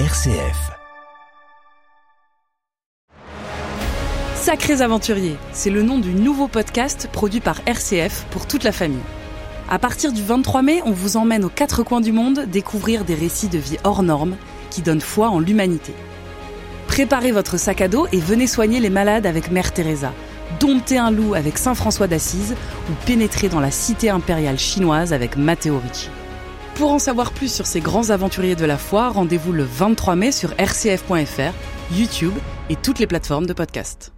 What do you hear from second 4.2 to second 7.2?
Sacrés aventuriers, c'est le nom du nouveau podcast